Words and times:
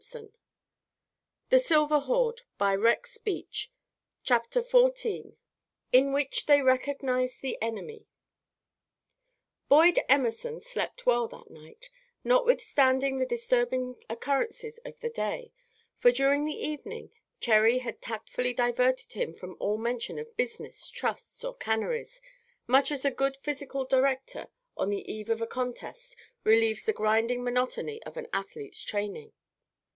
I 0.03 0.03
I 0.03 0.07
am 0.07 0.19
very 0.19 0.29
glad 1.87 1.93
you 1.93 1.95
have 1.95 2.05
come, 2.07 3.03
Cherry." 3.23 3.45
CHAPTER 4.23 4.61
XIV 4.63 5.35
IN 5.91 6.11
WHICH 6.11 6.47
THEY 6.47 6.63
RECOGNIZE 6.63 7.37
THE 7.37 7.59
ENEMY 7.61 8.07
Boyd 9.69 9.99
Emerson 10.09 10.59
slept 10.59 11.05
well 11.05 11.27
that 11.27 11.51
night, 11.51 11.91
notwithstanding 12.23 13.19
the 13.19 13.27
disturbing 13.27 14.01
occurrences 14.09 14.79
of 14.79 14.99
the 15.01 15.09
day, 15.11 15.51
for 15.99 16.11
during 16.11 16.45
the 16.45 16.55
evening 16.59 17.11
Cherry 17.39 17.77
had 17.79 18.01
tactfully 18.01 18.55
diverted 18.55 19.13
him 19.13 19.35
from 19.35 19.55
all 19.59 19.77
mention 19.77 20.17
of 20.17 20.35
business, 20.35 20.89
trusts, 20.89 21.43
or 21.43 21.53
canneries, 21.55 22.19
much 22.65 22.91
as 22.91 23.05
a 23.05 23.11
good 23.11 23.37
physical 23.37 23.85
director, 23.85 24.47
on 24.75 24.89
the 24.89 25.09
eve 25.11 25.29
of 25.29 25.41
a 25.43 25.47
contest, 25.47 26.15
relieves 26.43 26.85
the 26.85 26.91
grinding 26.93 27.43
monotony 27.43 28.01
of 28.01 28.17
an 28.17 28.25
athlete's 28.33 28.81
training. 28.81 29.31